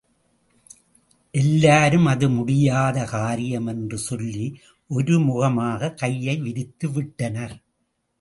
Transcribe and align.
எல்லாரும் 1.33 2.05
அது 2.05 2.29
முடியாத 2.29 3.03
காரியம் 3.05 3.67
என்று 3.67 3.97
சொல்லி 3.97 4.47
ஒருமுகமாக 4.89 5.93
கையை 5.93 6.35
விரித்துவிட்டனர். 6.41 7.55